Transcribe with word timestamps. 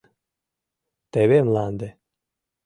Теве 1.11 1.37
мланде. 1.47 1.89